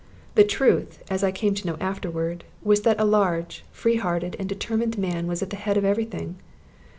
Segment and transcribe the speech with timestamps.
[0.33, 4.49] The truth, as I came to know afterward, was that a large, free hearted, and
[4.49, 6.37] determined man was at the head of every thing.